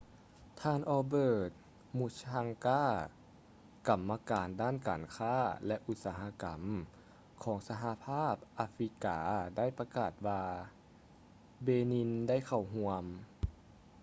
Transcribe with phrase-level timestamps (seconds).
[0.61, 1.51] ທ່ານ albert
[1.97, 2.81] muchanga
[3.87, 6.61] ກຳມະການດ້ານການຄ້າ ແລະ ອຸດສະຫະກຳ
[7.43, 9.19] ຂອງສະຫະພາບອາຟຣິກາ
[9.57, 10.43] ໄດ້ປະກາດວ່າ
[11.65, 13.03] benin ໄດ້ເຂົ້າຮ່ວມ